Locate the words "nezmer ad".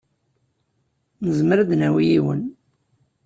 1.25-1.67